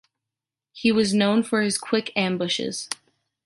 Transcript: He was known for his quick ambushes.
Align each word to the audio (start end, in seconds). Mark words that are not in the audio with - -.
He 0.73 0.91
was 0.91 1.13
known 1.13 1.43
for 1.43 1.61
his 1.61 1.77
quick 1.77 2.11
ambushes. 2.15 2.89